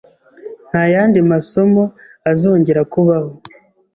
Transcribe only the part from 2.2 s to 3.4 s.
azongera kubaho.